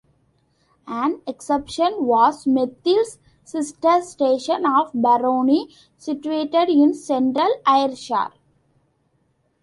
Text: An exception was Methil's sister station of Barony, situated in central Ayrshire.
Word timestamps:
An 0.87 1.21
exception 1.27 2.05
was 2.07 2.45
Methil's 2.47 3.19
sister 3.43 4.01
station 4.01 4.65
of 4.65 4.89
Barony, 4.95 5.69
situated 5.95 6.69
in 6.69 6.95
central 6.95 7.53
Ayrshire. 7.67 8.31